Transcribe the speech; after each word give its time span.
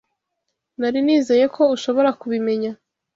Nari 0.79 0.99
nizeye 1.05 1.45
ko 1.55 1.61
ushobora 1.75 2.09
kubimenya. 2.19 2.71